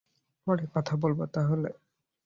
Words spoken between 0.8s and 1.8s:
বলব তাহলে।